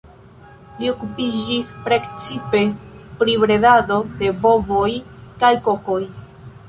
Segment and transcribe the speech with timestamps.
[0.77, 2.61] Li okupiĝis precipe
[3.21, 4.89] pri bredado de bovoj
[5.45, 6.01] kaj kokoj.